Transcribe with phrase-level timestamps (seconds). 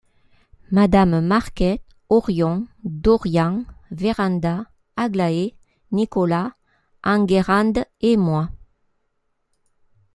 [0.71, 5.55] Madame Marquet, Orion, Dorian, Vérand’a, Aglaé,
[5.91, 6.53] Nicolas,
[7.03, 8.49] Enguerrand et moi.